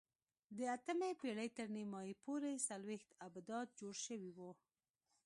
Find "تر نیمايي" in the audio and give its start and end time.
1.57-2.13